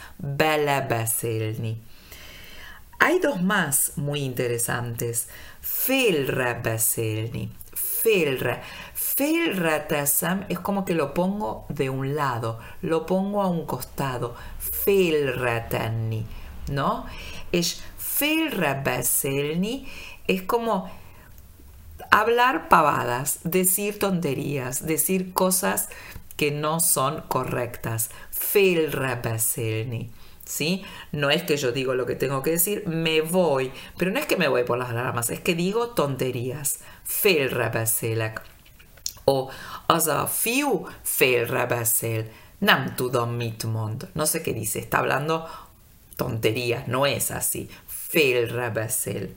Hay 2.99 3.19
dos 3.19 3.41
más 3.41 3.93
muy 3.95 4.21
interesantes. 4.21 5.29
Félrebeszélni. 5.61 7.51
Félre. 7.73 8.61
Félreteszem 8.93 10.45
es 10.49 10.59
como 10.59 10.85
que 10.85 10.93
lo 10.93 11.13
pongo 11.13 11.65
de 11.69 11.89
un 11.89 12.15
lado, 12.15 12.59
lo 12.81 13.05
pongo 13.05 13.41
a 13.41 13.47
un 13.47 13.65
costado. 13.65 14.35
Félretenni, 14.59 16.25
¿no? 16.71 17.05
Es 17.51 17.81
félrebeszélni 17.97 19.87
es 20.27 20.41
como 20.43 20.89
hablar 22.11 22.69
pavadas, 22.69 23.39
decir 23.43 23.99
tonterías, 23.99 24.85
decir 24.85 25.33
cosas 25.33 25.89
que 26.37 26.51
no 26.51 26.79
son 26.79 27.21
correctas. 27.27 28.09
Félrebeszélni. 28.31 30.11
¿Sí? 30.45 30.85
No 31.11 31.29
es 31.29 31.43
que 31.43 31.57
yo 31.57 31.73
digo 31.73 31.93
lo 31.93 32.05
que 32.05 32.15
tengo 32.15 32.41
que 32.41 32.51
decir, 32.51 32.87
me 32.87 33.19
voy. 33.19 33.73
Pero 33.97 34.11
no 34.11 34.19
es 34.19 34.25
que 34.25 34.37
me 34.37 34.47
voy 34.47 34.63
por 34.63 34.77
las 34.77 34.93
ramas, 34.93 35.29
es 35.29 35.41
que 35.41 35.55
digo 35.55 35.89
tonterías. 35.89 36.79
Félrebeszélek. 37.03 38.41
O 39.25 39.49
az 39.87 40.07
a 40.07 40.25
fiú 40.27 40.87
félrebeszél. 41.03 42.31
Nem 42.59 42.95
tudom 42.95 43.35
mit 43.35 43.65
mond. 43.65 44.07
No 44.13 44.25
sé 44.25 44.41
qué 44.41 44.53
dice. 44.53 44.79
Está 44.79 44.99
hablando 44.99 45.45
tonterías. 46.15 46.87
No 46.87 47.05
es 47.05 47.31
así. 47.31 47.69
Félrebeszél. 47.87 49.35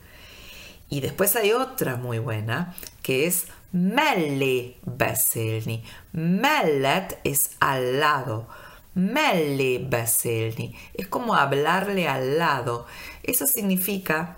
Y 0.89 1.01
después 1.01 1.35
hay 1.35 1.51
otra 1.51 1.97
muy 1.97 2.19
buena 2.19 2.73
que 3.01 3.25
es 3.27 3.47
mellé 3.71 4.75
beszélni. 4.83 5.83
Mellett 6.11 7.19
es 7.23 7.51
al 7.59 7.99
lado. 7.99 8.47
Mellé 8.93 9.79
beszélni. 9.79 10.75
Es 10.93 11.07
como 11.07 11.35
hablarle 11.35 12.07
al 12.07 12.37
lado. 12.37 12.85
Eso 13.23 13.47
significa 13.47 14.37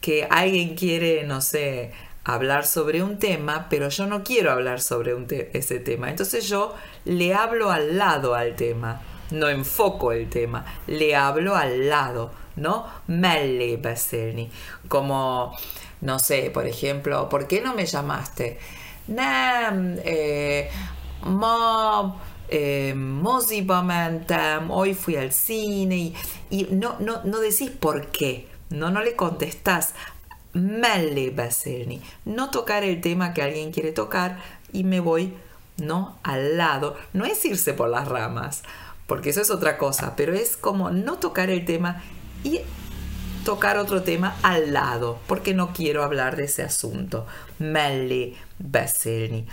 que 0.00 0.26
alguien 0.30 0.74
quiere, 0.74 1.24
no 1.24 1.40
sé, 1.40 1.92
hablar 2.24 2.66
sobre 2.66 3.02
un 3.02 3.18
tema, 3.18 3.66
pero 3.70 3.88
yo 3.88 4.06
no 4.06 4.22
quiero 4.22 4.50
hablar 4.50 4.80
sobre 4.80 5.14
ese 5.52 5.78
tema. 5.78 6.10
Entonces 6.10 6.48
yo 6.48 6.74
le 7.04 7.34
hablo 7.34 7.70
al 7.70 7.96
lado 7.96 8.34
al 8.34 8.56
tema. 8.56 9.00
No 9.30 9.48
enfoco 9.48 10.12
el 10.12 10.28
tema, 10.28 10.64
le 10.86 11.16
hablo 11.16 11.56
al 11.56 11.88
lado, 11.88 12.30
¿no? 12.56 12.86
Mellé 13.06 13.78
beszélni. 13.78 14.50
Como 14.88 15.56
no 16.04 16.18
sé, 16.18 16.50
por 16.50 16.66
ejemplo, 16.66 17.28
¿por 17.28 17.48
qué 17.48 17.60
no 17.62 17.74
me 17.74 17.86
llamaste? 17.86 18.58
Eh, 19.08 20.70
ma 21.22 22.16
eh, 22.48 22.94
hoy 24.68 24.94
fui 24.94 25.16
al 25.16 25.32
cine 25.32 25.96
y, 25.96 26.14
y 26.50 26.68
no, 26.70 26.96
no, 27.00 27.22
no 27.24 27.40
decís 27.40 27.70
por 27.70 28.08
qué, 28.08 28.48
no, 28.70 28.90
no 28.90 29.02
le 29.02 29.16
contestás. 29.16 29.94
Beszélni. 30.52 32.00
No 32.24 32.50
tocar 32.50 32.84
el 32.84 33.00
tema 33.00 33.34
que 33.34 33.42
alguien 33.42 33.72
quiere 33.72 33.90
tocar 33.90 34.38
y 34.72 34.84
me 34.84 35.00
voy, 35.00 35.34
¿no? 35.78 36.16
Al 36.22 36.56
lado. 36.56 36.96
No 37.12 37.24
es 37.24 37.44
irse 37.44 37.72
por 37.72 37.88
las 37.88 38.06
ramas, 38.06 38.62
porque 39.06 39.30
eso 39.30 39.40
es 39.40 39.50
otra 39.50 39.78
cosa, 39.78 40.14
pero 40.16 40.32
es 40.32 40.56
como 40.56 40.90
no 40.90 41.18
tocar 41.18 41.50
el 41.50 41.64
tema 41.64 42.02
y 42.44 42.60
tocar 43.44 43.76
otro 43.76 44.02
tema 44.02 44.36
al 44.42 44.72
lado, 44.72 45.18
porque 45.26 45.54
no 45.54 45.72
quiero 45.72 46.02
hablar 46.02 46.36
de 46.36 46.44
ese 46.44 46.62
asunto. 46.62 47.26
Mellé 47.58 48.34
beszélni. 48.58 49.46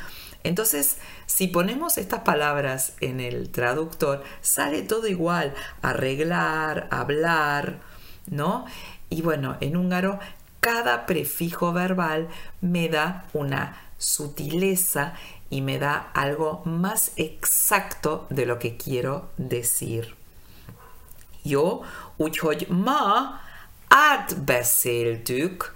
Entonces, 0.43 0.97
si 1.27 1.47
ponemos 1.47 1.97
estas 1.97 2.21
palabras 2.21 2.93
en 2.99 3.19
el 3.19 3.51
traductor, 3.51 4.23
sale 4.41 4.81
todo 4.81 5.07
igual, 5.07 5.53
arreglar, 5.81 6.87
hablar, 6.89 7.79
¿no? 8.27 8.65
Y 9.09 9.21
bueno, 9.21 9.57
en 9.59 9.77
húngaro, 9.77 10.19
cada 10.59 11.05
prefijo 11.05 11.73
verbal 11.73 12.29
me 12.61 12.89
da 12.89 13.25
una 13.33 13.77
sutileza 13.97 15.13
y 15.49 15.61
me 15.61 15.77
da 15.77 16.09
algo 16.13 16.63
más 16.65 17.11
exacto 17.17 18.25
de 18.29 18.45
lo 18.45 18.57
que 18.57 18.77
quiero 18.77 19.29
decir. 19.37 20.15
Jó, 21.43 21.81
úgyhogy 22.17 22.67
ma 22.69 23.41
átbeszéltük 23.91 25.73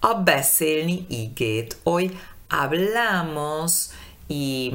a 0.00 0.14
beszélni 0.14 1.06
igét. 1.08 1.76
Hoy 1.82 2.18
hablamos 2.48 3.86
y, 4.26 4.74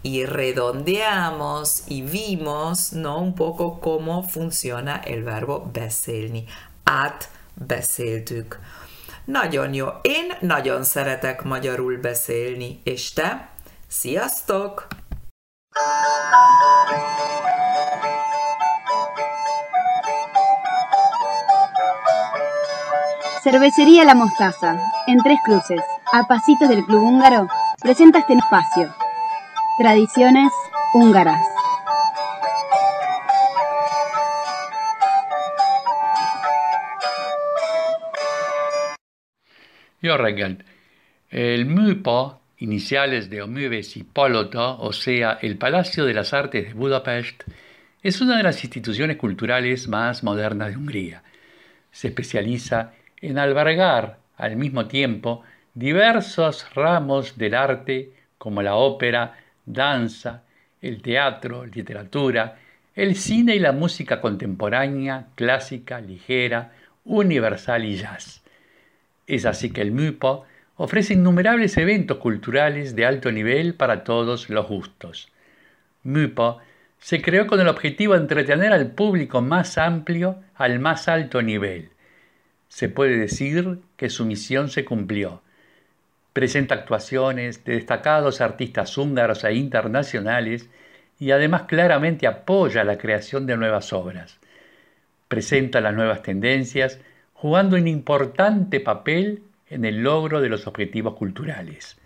y 0.00 0.24
redondeamos 0.24 1.82
y 1.88 2.02
vimos 2.02 2.92
¿no? 2.92 3.18
un 3.18 3.34
poco 3.34 3.78
cómo 3.80 4.22
funciona 4.22 5.00
el 5.04 5.22
verbo 5.22 5.70
beszélni. 5.72 6.44
Átbeszéltük. 6.84 8.58
Nagyon 9.24 9.74
jó. 9.74 9.86
Én 10.02 10.32
nagyon 10.40 10.84
szeretek 10.84 11.42
magyarul 11.42 11.96
beszélni. 11.96 12.80
És 12.84 13.12
te? 13.12 13.48
Sziasztok! 13.88 14.86
Cervecería 23.48 24.04
La 24.04 24.16
Mostaza, 24.16 24.76
en 25.06 25.18
Tres 25.18 25.38
Cruces, 25.44 25.80
a 26.12 26.26
pasitos 26.26 26.68
del 26.68 26.84
Club 26.84 27.00
Húngaro, 27.00 27.46
presenta 27.80 28.18
este 28.18 28.32
espacio. 28.32 28.92
Tradiciones 29.78 30.50
húngaras. 30.92 31.46
Jó 40.02 40.16
reggelt! 40.16 40.64
El 41.30 41.66
MUPA, 41.66 42.40
iniciales 42.58 43.30
de 43.30 43.42
Omüvesi 43.42 44.02
Palota, 44.02 44.70
o 44.70 44.92
sea, 44.92 45.38
el 45.40 45.56
Palacio 45.56 46.04
de 46.04 46.14
las 46.14 46.34
Artes 46.34 46.66
de 46.66 46.74
Budapest, 46.74 47.44
es 48.02 48.20
una 48.20 48.38
de 48.38 48.42
las 48.42 48.64
instituciones 48.64 49.18
culturales 49.18 49.86
más 49.86 50.24
modernas 50.24 50.70
de 50.70 50.78
Hungría. 50.78 51.22
Se 51.92 52.08
especializa 52.08 52.90
en 52.90 53.05
albergar 53.38 54.18
al 54.36 54.56
mismo 54.56 54.86
tiempo 54.86 55.42
diversos 55.74 56.66
ramos 56.74 57.36
del 57.38 57.54
arte 57.54 58.12
como 58.38 58.62
la 58.62 58.76
ópera, 58.76 59.34
danza, 59.64 60.42
el 60.80 61.02
teatro, 61.02 61.66
literatura, 61.66 62.58
el 62.94 63.16
cine 63.16 63.56
y 63.56 63.58
la 63.58 63.72
música 63.72 64.20
contemporánea, 64.20 65.26
clásica, 65.34 66.00
ligera, 66.00 66.72
universal 67.04 67.84
y 67.84 67.96
jazz. 67.96 68.42
Es 69.26 69.44
así 69.44 69.70
que 69.70 69.82
el 69.82 69.92
MUPO 69.92 70.44
ofrece 70.76 71.14
innumerables 71.14 71.76
eventos 71.76 72.18
culturales 72.18 72.94
de 72.96 73.06
alto 73.06 73.32
nivel 73.32 73.74
para 73.74 74.04
todos 74.04 74.48
los 74.50 74.66
gustos. 74.68 75.28
MUPO 76.04 76.58
se 76.98 77.20
creó 77.20 77.46
con 77.46 77.60
el 77.60 77.68
objetivo 77.68 78.14
de 78.14 78.20
entretener 78.20 78.72
al 78.72 78.92
público 78.92 79.42
más 79.42 79.78
amplio 79.78 80.42
al 80.54 80.78
más 80.78 81.08
alto 81.08 81.42
nivel. 81.42 81.90
Se 82.68 82.88
puede 82.88 83.18
decir 83.18 83.78
que 83.96 84.10
su 84.10 84.24
misión 84.24 84.68
se 84.68 84.84
cumplió. 84.84 85.42
Presenta 86.32 86.74
actuaciones 86.74 87.64
de 87.64 87.74
destacados 87.74 88.40
artistas 88.40 88.98
húngaros 88.98 89.44
e 89.44 89.54
internacionales 89.54 90.68
y 91.18 91.30
además 91.30 91.62
claramente 91.62 92.26
apoya 92.26 92.84
la 92.84 92.98
creación 92.98 93.46
de 93.46 93.56
nuevas 93.56 93.92
obras. 93.92 94.38
Presenta 95.28 95.80
las 95.80 95.94
nuevas 95.94 96.22
tendencias, 96.22 97.00
jugando 97.32 97.76
un 97.76 97.88
importante 97.88 98.80
papel 98.80 99.42
en 99.68 99.84
el 99.84 100.02
logro 100.02 100.40
de 100.40 100.48
los 100.48 100.66
objetivos 100.66 101.14
culturales. 101.14 101.96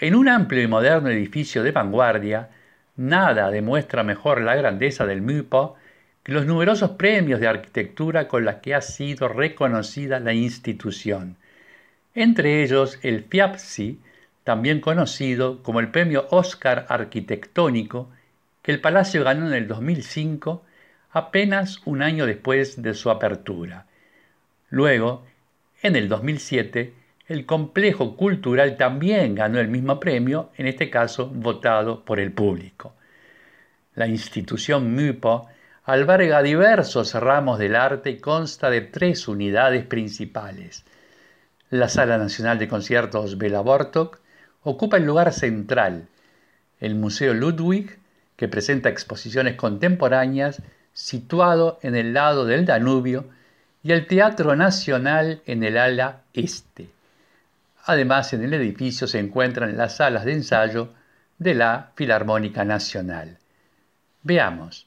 En 0.00 0.14
un 0.14 0.28
amplio 0.28 0.62
y 0.62 0.66
moderno 0.66 1.10
edificio 1.10 1.62
de 1.62 1.70
vanguardia, 1.70 2.48
nada 2.96 3.50
demuestra 3.50 4.02
mejor 4.02 4.40
la 4.40 4.56
grandeza 4.56 5.06
del 5.06 5.22
MUPO 5.22 5.76
los 6.24 6.46
numerosos 6.46 6.90
premios 6.90 7.40
de 7.40 7.48
arquitectura 7.48 8.28
con 8.28 8.44
los 8.44 8.56
que 8.56 8.74
ha 8.74 8.80
sido 8.80 9.28
reconocida 9.28 10.20
la 10.20 10.32
institución. 10.32 11.36
Entre 12.14 12.62
ellos 12.62 12.98
el 13.02 13.24
FIAPSI, 13.24 13.98
también 14.44 14.80
conocido 14.80 15.62
como 15.62 15.80
el 15.80 15.90
Premio 15.90 16.26
Oscar 16.30 16.86
Arquitectónico, 16.88 18.10
que 18.62 18.72
el 18.72 18.80
Palacio 18.80 19.24
ganó 19.24 19.48
en 19.48 19.54
el 19.54 19.66
2005, 19.66 20.64
apenas 21.10 21.80
un 21.84 22.02
año 22.02 22.26
después 22.26 22.80
de 22.82 22.94
su 22.94 23.10
apertura. 23.10 23.86
Luego, 24.70 25.24
en 25.82 25.96
el 25.96 26.08
2007, 26.08 26.92
el 27.28 27.46
complejo 27.46 28.16
cultural 28.16 28.76
también 28.76 29.34
ganó 29.34 29.58
el 29.58 29.68
mismo 29.68 29.98
premio, 29.98 30.50
en 30.56 30.66
este 30.66 30.90
caso 30.90 31.28
votado 31.28 32.04
por 32.04 32.20
el 32.20 32.32
público. 32.32 32.94
La 33.94 34.06
institución 34.06 34.94
MUPO 34.94 35.48
alberga 35.84 36.42
diversos 36.42 37.12
ramos 37.14 37.58
del 37.58 37.74
arte 37.74 38.10
y 38.10 38.18
consta 38.18 38.70
de 38.70 38.82
tres 38.82 39.26
unidades 39.26 39.84
principales. 39.84 40.84
La 41.70 41.88
Sala 41.88 42.18
Nacional 42.18 42.58
de 42.58 42.68
Conciertos 42.68 43.36
Bela 43.36 43.62
Bartok 43.62 44.20
ocupa 44.62 44.98
el 44.98 45.04
lugar 45.04 45.32
central. 45.32 46.06
El 46.80 46.94
Museo 46.94 47.34
Ludwig, 47.34 47.98
que 48.36 48.48
presenta 48.48 48.90
exposiciones 48.90 49.56
contemporáneas, 49.56 50.62
situado 50.92 51.78
en 51.82 51.96
el 51.96 52.12
lado 52.12 52.44
del 52.44 52.64
Danubio, 52.64 53.24
y 53.82 53.90
el 53.90 54.06
Teatro 54.06 54.54
Nacional 54.54 55.42
en 55.46 55.64
el 55.64 55.76
ala 55.76 56.20
este. 56.32 56.90
Además, 57.84 58.32
en 58.32 58.44
el 58.44 58.54
edificio 58.54 59.08
se 59.08 59.18
encuentran 59.18 59.76
las 59.76 59.96
salas 59.96 60.24
de 60.24 60.34
ensayo 60.34 60.90
de 61.38 61.54
la 61.54 61.90
Filarmónica 61.96 62.64
Nacional. 62.64 63.38
Veamos. 64.22 64.86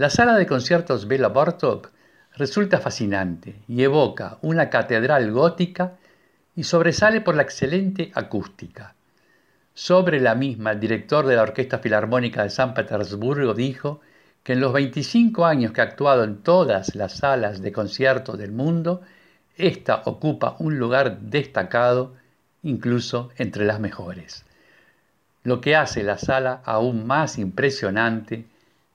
La 0.00 0.08
sala 0.08 0.38
de 0.38 0.46
conciertos 0.46 1.06
Bela 1.06 1.28
Bartok 1.28 1.90
resulta 2.36 2.80
fascinante 2.80 3.56
y 3.68 3.82
evoca 3.82 4.38
una 4.40 4.70
catedral 4.70 5.30
gótica 5.30 5.98
y 6.56 6.62
sobresale 6.62 7.20
por 7.20 7.34
la 7.34 7.42
excelente 7.42 8.10
acústica. 8.14 8.94
Sobre 9.74 10.18
la 10.18 10.34
misma, 10.34 10.72
el 10.72 10.80
director 10.80 11.26
de 11.26 11.36
la 11.36 11.42
Orquesta 11.42 11.80
Filarmónica 11.80 12.42
de 12.42 12.48
San 12.48 12.72
Petersburgo 12.72 13.52
dijo 13.52 14.00
que 14.42 14.54
en 14.54 14.60
los 14.60 14.72
25 14.72 15.44
años 15.44 15.72
que 15.72 15.82
ha 15.82 15.84
actuado 15.84 16.24
en 16.24 16.38
todas 16.38 16.94
las 16.94 17.18
salas 17.18 17.60
de 17.60 17.70
concierto 17.70 18.38
del 18.38 18.52
mundo, 18.52 19.02
esta 19.54 20.00
ocupa 20.06 20.56
un 20.60 20.78
lugar 20.78 21.20
destacado, 21.20 22.14
incluso 22.62 23.28
entre 23.36 23.66
las 23.66 23.80
mejores. 23.80 24.46
Lo 25.44 25.60
que 25.60 25.76
hace 25.76 26.02
la 26.02 26.16
sala 26.16 26.62
aún 26.64 27.06
más 27.06 27.36
impresionante 27.36 28.46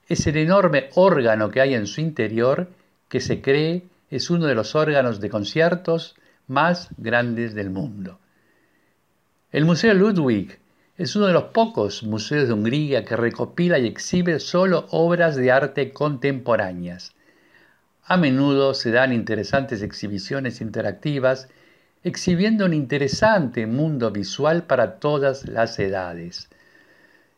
es 0.08 0.28
el 0.28 0.38
enorme 0.38 0.89
órgano 0.96 1.50
que 1.50 1.62
hay 1.62 1.74
en 1.74 1.88
su 1.88 2.02
interior, 2.02 2.70
que 3.10 3.20
se 3.20 3.41
cree 3.41 3.84
es 4.10 4.30
uno 4.30 4.46
de 4.46 4.56
los 4.56 4.76
órganos 4.76 5.20
de 5.20 5.30
conciertos 5.30 6.15
más 6.48 6.89
grandes 6.98 7.56
del 7.56 7.70
mundo. 7.70 8.20
El 9.52 9.65
Museo 9.65 9.94
Ludwig 9.94 10.60
es 10.98 11.15
uno 11.15 11.28
de 11.28 11.34
los 11.34 11.46
pocos 11.46 12.04
museos 12.04 12.48
de 12.48 12.54
Hungría 12.54 13.04
que 13.04 13.15
recopila 13.15 13.80
y 13.80 13.88
exhibe 13.88 14.39
solo 14.39 14.86
obras 14.91 15.36
de 15.36 15.52
arte 15.52 15.91
contemporáneas. 15.91 17.13
A 18.04 18.18
menudo 18.18 18.74
se 18.74 18.91
dan 18.91 19.12
interesantes 19.12 19.82
exhibiciones 19.82 20.62
interactivas 20.62 21.50
exhibiendo 22.04 22.65
un 22.65 22.74
interesante 22.74 23.65
mundo 23.65 24.12
visual 24.12 24.63
para 24.63 25.00
todas 25.00 25.48
las 25.48 25.80
edades. 25.80 26.50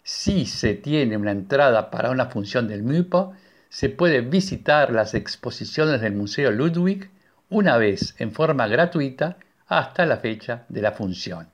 Si 0.10 0.46
se 0.46 0.74
tiene 0.74 1.18
una 1.18 1.32
entrada 1.32 1.92
para 1.92 2.12
una 2.12 2.28
función 2.28 2.70
del 2.70 2.82
MUPO, 2.82 3.34
se 3.68 3.90
puede 3.90 4.22
visitar 4.22 4.94
las 4.94 5.14
exposiciones 5.14 6.00
del 6.00 6.14
Museo 6.14 6.50
Ludwig 6.50 7.10
una 7.50 7.76
vez 7.76 8.16
en 8.18 8.32
forma 8.32 8.70
gratuita 8.70 9.36
hasta 9.68 10.06
la 10.06 10.16
fecha 10.16 10.64
de 10.70 10.82
la 10.82 10.94
función. 10.94 11.50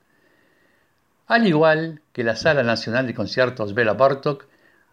Al 1.26 1.48
igual 1.48 2.00
que 2.12 2.22
la 2.22 2.36
Sala 2.36 2.62
Nacional 2.62 3.08
de 3.08 3.14
Conciertos 3.14 3.74
Bela 3.74 3.94
Bartok, 3.94 4.46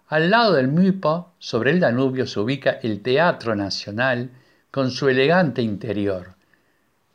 al 0.08 0.32
lado 0.32 0.54
del 0.54 0.68
MUPA, 0.68 1.28
sobre 1.38 1.70
el 1.70 1.80
Danubio, 1.80 2.26
se 2.26 2.40
ubica 2.40 2.80
el 2.82 3.04
Teatro 3.04 3.56
Nacional 3.56 4.32
con 4.72 4.90
su 4.90 5.08
elegante 5.08 5.62
interior. 5.62 6.34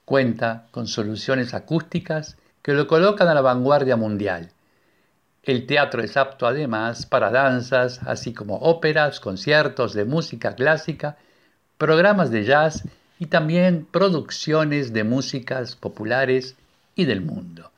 Cuenta 0.04 0.68
con 0.70 0.86
soluciones 0.86 1.54
acústicas 1.54 2.36
que 2.62 2.72
lo 2.72 2.86
colocan 2.86 3.26
a 3.26 3.34
la 3.34 3.40
vanguardia 3.40 3.96
mundial. 3.96 4.52
El 5.46 5.64
teatro 5.64 6.02
es 6.02 6.16
apto 6.16 6.48
además 6.48 7.06
para 7.06 7.30
danzas, 7.30 8.00
así 8.04 8.34
como 8.34 8.56
óperas, 8.56 9.20
conciertos 9.20 9.94
de 9.94 10.04
música 10.04 10.56
clásica, 10.56 11.16
programas 11.78 12.32
de 12.32 12.42
jazz 12.42 12.82
y 13.20 13.26
también 13.26 13.86
producciones 13.88 14.92
de 14.92 15.04
músicas 15.04 15.76
populares 15.76 16.56
y 16.96 17.04
del 17.04 17.20
mundo. 17.20 17.70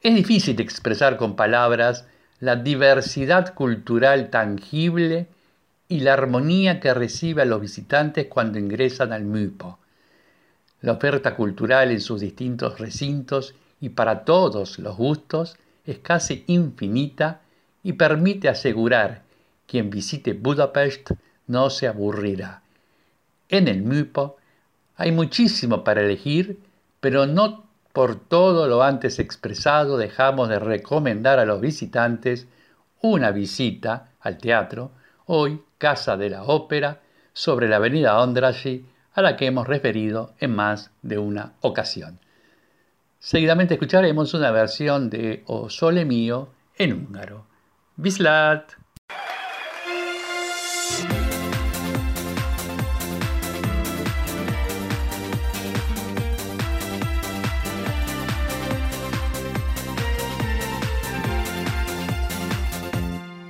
Es 0.00 0.14
difícil 0.14 0.60
expresar 0.60 1.16
con 1.16 1.34
palabras 1.34 2.06
la 2.38 2.54
diversidad 2.54 3.52
cultural 3.52 4.30
tangible 4.30 5.26
y 5.88 6.00
la 6.00 6.12
armonía 6.12 6.78
que 6.78 6.94
recibe 6.94 7.42
a 7.42 7.46
los 7.46 7.60
visitantes 7.60 8.26
cuando 8.28 8.60
ingresan 8.60 9.12
al 9.12 9.24
MUPO. 9.24 9.80
La 10.82 10.92
oferta 10.92 11.34
cultural 11.34 11.90
en 11.90 12.00
sus 12.00 12.20
distintos 12.20 12.78
recintos 12.78 13.56
y 13.80 13.88
para 13.88 14.24
todos 14.24 14.78
los 14.78 14.96
gustos 14.96 15.56
es 15.86 15.98
casi 15.98 16.44
infinita 16.46 17.40
y 17.82 17.94
permite 17.94 18.48
asegurar 18.48 19.22
quien 19.66 19.90
visite 19.90 20.32
Budapest 20.32 21.12
no 21.46 21.70
se 21.70 21.86
aburrirá. 21.86 22.62
En 23.48 23.68
el 23.68 23.82
MUPO 23.82 24.36
hay 24.96 25.12
muchísimo 25.12 25.84
para 25.84 26.00
elegir, 26.00 26.58
pero 27.00 27.26
no 27.26 27.64
por 27.92 28.16
todo 28.16 28.66
lo 28.66 28.82
antes 28.82 29.18
expresado 29.18 29.96
dejamos 29.96 30.48
de 30.48 30.58
recomendar 30.58 31.38
a 31.38 31.44
los 31.44 31.60
visitantes 31.60 32.46
una 33.00 33.30
visita 33.30 34.10
al 34.20 34.38
teatro, 34.38 34.90
hoy 35.26 35.62
Casa 35.78 36.16
de 36.16 36.30
la 36.30 36.42
Ópera, 36.42 37.00
sobre 37.32 37.68
la 37.68 37.76
avenida 37.76 38.18
Ondrasy, 38.18 38.86
a 39.14 39.22
la 39.22 39.36
que 39.36 39.46
hemos 39.46 39.66
referido 39.66 40.34
en 40.40 40.54
más 40.54 40.90
de 41.02 41.18
una 41.18 41.52
ocasión. 41.60 42.18
Seguidamente 43.18 43.74
escucharemos 43.74 44.34
una 44.34 44.50
versión 44.50 45.10
de 45.10 45.42
O 45.46 45.68
Sole 45.68 46.04
Mío 46.04 46.48
en 46.76 46.92
húngaro. 46.92 47.46
Bislat! 47.96 48.72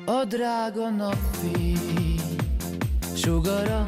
A 0.09 0.25
drága 0.25 0.91
napfény 0.91 2.21
sugara 3.15 3.85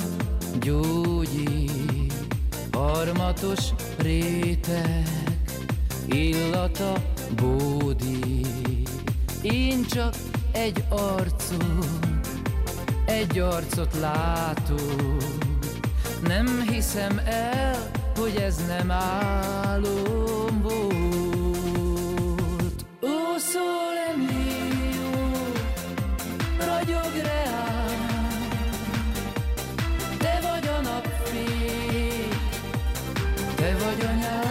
gyógyít 0.60 2.12
harmatos 2.72 3.74
réteg, 3.98 5.27
illata 6.14 6.92
bódít. 7.36 8.90
Én 9.42 9.86
csak 9.86 10.14
egy 10.52 10.84
arcot, 10.88 11.86
egy 13.06 13.38
arcot 13.38 13.94
látok, 14.00 15.22
nem 16.26 16.64
hiszem 16.70 17.20
el, 17.24 17.90
hogy 18.16 18.36
ez 18.36 18.66
nem 18.66 18.90
álom 18.90 20.60
volt. 20.62 20.78
Ó, 23.02 23.38
sole 23.52 24.14
mio, 24.16 25.30
ragyog 26.58 27.12
reám, 27.22 28.48
te 30.18 30.38
vagy 30.42 30.68
a 30.68 30.80
napfény, 30.80 32.28
te 33.56 33.76
vagy 33.84 34.04
anyám, 34.04 34.47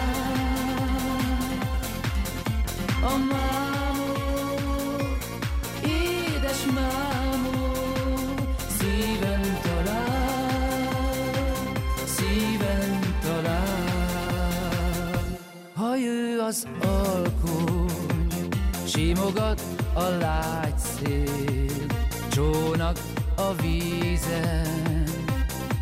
az 16.48 16.66
alkony, 16.82 18.48
simogat 18.86 19.62
a 19.92 20.02
lágy 20.02 20.78
szél, 20.78 21.86
csónak 22.30 22.98
a 23.36 23.54
vízen, 23.62 25.04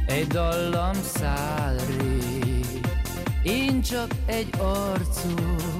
egy 0.07 0.27
dallam 0.27 0.94
száll 1.14 1.77
rég. 1.99 2.81
Én 3.42 3.83
csak 3.83 4.11
egy 4.27 4.49
arcot, 4.59 5.75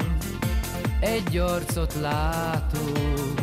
egy 1.00 1.37
arcot 1.38 1.94
látok, 2.00 3.35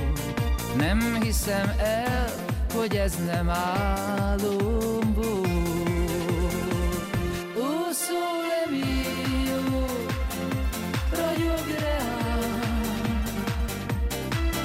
nem 0.77 1.21
hiszem 1.21 1.73
el, 1.77 2.29
hogy 2.75 2.95
ez 2.95 3.15
nem 3.25 3.49
álom 3.49 5.13
volt. 5.13 5.47
Ó, 7.57 7.91
sole 7.91 8.63
mio, 8.69 9.85
ragyog 11.11 11.65
reám, 11.79 13.23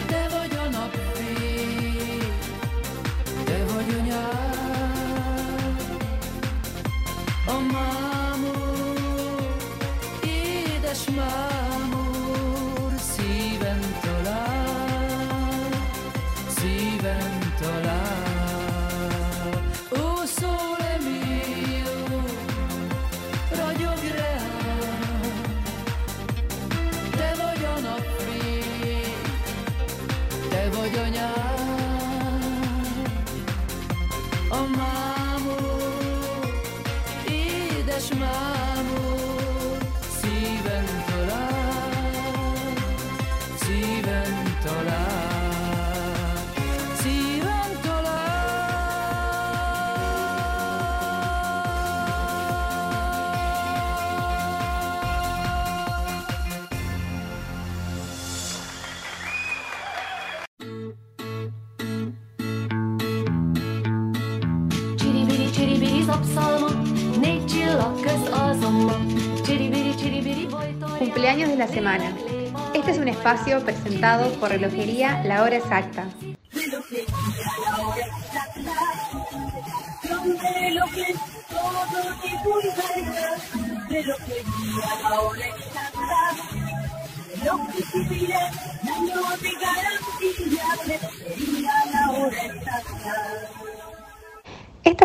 te 0.07 0.29
vagy 0.31 0.59
a 0.65 0.69
napfény, 0.71 2.33
te 3.45 3.65
vagy 3.75 3.95
anyám, 4.01 5.77
a 7.47 7.59
mámor, 7.73 9.57
édes 10.25 11.05
mámor, 11.17 11.68
Cumpleaños 70.99 71.51
de 71.51 71.57
la 71.57 71.69
semana. 71.69 72.13
Este 72.75 72.91
es 72.91 72.99
un 72.99 73.09
espacio 73.09 73.65
presentado 73.65 74.33
por 74.41 74.51
Relojería 74.51 75.23
La 75.25 75.43
Hora 75.43 75.57
Exacta. 75.57 76.07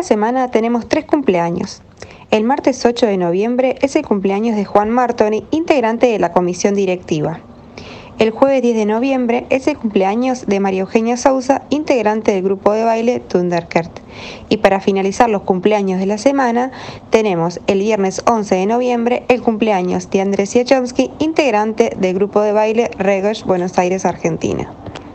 Semana 0.04 0.50
tenemos 0.50 0.86
tres 0.86 1.06
cumpleaños. 1.06 1.80
El 2.30 2.44
martes 2.44 2.84
8 2.84 3.06
de 3.06 3.16
noviembre 3.16 3.76
es 3.80 3.96
el 3.96 4.04
cumpleaños 4.04 4.54
de 4.54 4.66
Juan 4.66 4.90
Martoni, 4.90 5.46
integrante 5.50 6.08
de 6.08 6.18
la 6.18 6.30
comisión 6.30 6.74
directiva. 6.74 7.40
El 8.18 8.30
jueves 8.30 8.60
10 8.60 8.76
de 8.76 8.84
noviembre 8.84 9.46
es 9.48 9.66
el 9.66 9.78
cumpleaños 9.78 10.44
de 10.44 10.60
María 10.60 10.82
Eugenia 10.82 11.16
Sousa, 11.16 11.62
integrante 11.70 12.32
del 12.32 12.42
grupo 12.42 12.72
de 12.72 12.84
baile 12.84 13.20
Thunderkert. 13.20 14.00
Y 14.50 14.58
para 14.58 14.80
finalizar 14.80 15.30
los 15.30 15.40
cumpleaños 15.40 15.98
de 15.98 16.06
la 16.06 16.18
semana, 16.18 16.70
tenemos 17.08 17.58
el 17.66 17.78
viernes 17.78 18.22
11 18.26 18.56
de 18.56 18.66
noviembre 18.66 19.24
el 19.28 19.40
cumpleaños 19.40 20.10
de 20.10 20.20
Andrés 20.20 20.52
Yachomsky, 20.52 21.12
integrante 21.18 21.96
del 21.98 22.14
grupo 22.14 22.42
de 22.42 22.52
baile 22.52 22.90
Regosh, 22.98 23.44
Buenos 23.44 23.78
Aires, 23.78 24.04
Argentina. 24.04 24.70